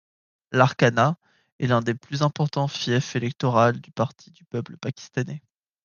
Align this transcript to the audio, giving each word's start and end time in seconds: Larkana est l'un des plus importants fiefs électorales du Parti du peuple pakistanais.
Larkana 0.51 1.15
est 1.59 1.67
l'un 1.67 1.81
des 1.83 1.93
plus 1.93 2.23
importants 2.23 2.67
fiefs 2.67 3.15
électorales 3.15 3.79
du 3.79 3.91
Parti 3.91 4.31
du 4.31 4.43
peuple 4.45 4.75
pakistanais. 4.77 5.43